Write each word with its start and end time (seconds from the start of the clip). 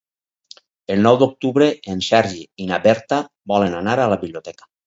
El 0.95 1.03
nou 1.07 1.19
d'octubre 1.23 1.69
en 1.95 2.01
Sergi 2.09 2.41
i 2.65 2.69
na 2.73 2.83
Berta 2.89 3.23
volen 3.55 3.81
anar 3.85 3.99
a 4.07 4.13
la 4.17 4.23
biblioteca. 4.27 4.71